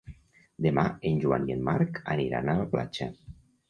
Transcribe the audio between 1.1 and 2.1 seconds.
en Joan i en Marc